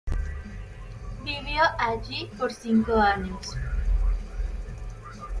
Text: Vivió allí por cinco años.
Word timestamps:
Vivió 1.23 1.61
allí 1.77 2.27
por 2.35 2.51
cinco 2.51 2.95
años. 2.97 3.55